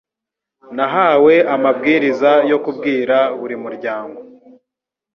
[0.75, 4.19] Nahawe amabwiriza yo kubwira buri muryango